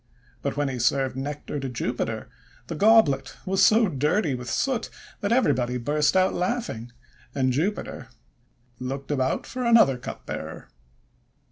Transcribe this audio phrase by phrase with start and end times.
[0.41, 2.27] But when he served Nectar to Jupiter,
[2.65, 4.89] the goblet was so dirty with soot
[5.19, 6.91] that everybody burst out laughing,
[7.35, 8.07] and Jupiter
[8.79, 10.69] looked about for another cupbearer.